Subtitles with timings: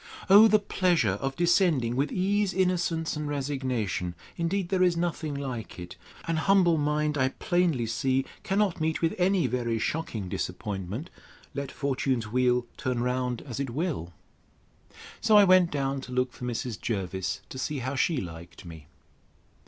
[0.31, 5.95] O the pleasure of descending with ease, innocence, and resignation!—Indeed, there is nothing like it!
[6.27, 11.11] An humble mind, I plainly see, cannot meet with any very shocking disappointment,
[11.53, 14.11] let fortune's wheel turn round as it will.
[15.21, 16.81] So I went down to look for Mrs.
[16.81, 18.87] Jervis, to see how she liked me.